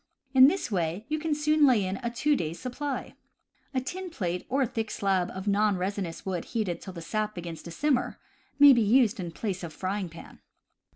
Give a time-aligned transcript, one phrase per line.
[0.33, 3.13] In this way you can soon lay in a two days' supply.
[3.71, 7.35] A tin plate, or a thick slab of non resinous wood heated till the sap
[7.35, 8.19] begins to simmer,
[8.57, 10.39] may be used in place of frying pan.